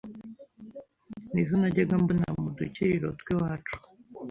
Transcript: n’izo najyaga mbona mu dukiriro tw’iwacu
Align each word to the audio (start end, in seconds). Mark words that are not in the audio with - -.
n’izo 1.31 1.53
najyaga 1.59 1.95
mbona 2.01 2.25
mu 2.41 2.49
dukiriro 2.57 3.07
tw’iwacu 3.19 3.75